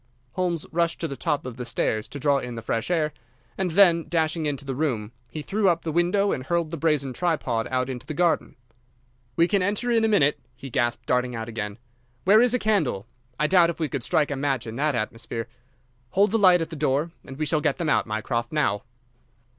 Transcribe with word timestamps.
Holmes 0.31 0.65
rushed 0.71 0.99
to 1.01 1.07
the 1.07 1.15
top 1.15 1.45
of 1.45 1.57
the 1.57 1.63
stairs 1.63 2.07
to 2.07 2.19
draw 2.19 2.39
in 2.39 2.55
the 2.55 2.63
fresh 2.63 2.89
air, 2.89 3.13
and 3.55 3.69
then, 3.69 4.07
dashing 4.09 4.47
into 4.47 4.65
the 4.65 4.73
room, 4.73 5.11
he 5.29 5.43
threw 5.43 5.69
up 5.69 5.83
the 5.83 5.91
window 5.91 6.31
and 6.31 6.43
hurled 6.43 6.71
the 6.71 6.75
brazen 6.77 7.13
tripod 7.13 7.67
out 7.69 7.87
into 7.87 8.07
the 8.07 8.15
garden. 8.15 8.55
"We 9.35 9.47
can 9.47 9.61
enter 9.61 9.91
in 9.91 10.03
a 10.03 10.07
minute," 10.07 10.39
he 10.55 10.71
gasped, 10.71 11.05
darting 11.05 11.35
out 11.35 11.47
again. 11.47 11.77
"Where 12.23 12.41
is 12.41 12.55
a 12.55 12.57
candle? 12.57 13.05
I 13.39 13.45
doubt 13.45 13.69
if 13.69 13.79
we 13.79 13.89
could 13.89 14.01
strike 14.01 14.31
a 14.31 14.35
match 14.35 14.65
in 14.65 14.75
that 14.77 14.95
atmosphere. 14.95 15.47
Hold 16.13 16.31
the 16.31 16.39
light 16.39 16.61
at 16.63 16.71
the 16.71 16.75
door 16.75 17.11
and 17.23 17.37
we 17.37 17.45
shall 17.45 17.61
get 17.61 17.77
them 17.77 17.87
out, 17.87 18.07
Mycroft, 18.07 18.51
now!" 18.51 18.81